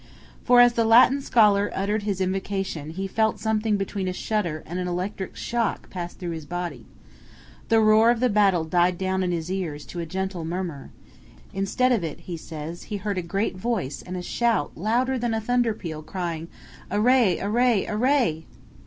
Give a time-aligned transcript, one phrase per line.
[0.43, 4.79] For as the Latin scholar uttered his invocation he felt something between a shudder and
[4.79, 6.87] an electric shock pass through his body.
[7.69, 10.89] The roar of the battle died down in his ears to a gentle murmur;
[11.53, 15.35] instead of it, he says, he heard a great voice and a shout louder than
[15.35, 16.47] a thunder peal crying,
[16.91, 18.45] "Array, array, array!"